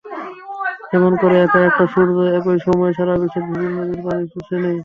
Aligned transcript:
যেমন 0.91 1.13
করে 1.21 1.35
একা 1.39 1.59
একটা 1.69 1.85
সূর্য 1.93 2.15
একই 2.37 2.59
সময়ে 2.65 2.95
সারা 2.97 3.13
বিশ্বের 3.21 3.45
বিভিন্ন 3.49 3.75
নদীর 3.79 4.01
পানি 4.05 4.23
শুষে 4.33 4.55
নেয়। 4.63 4.79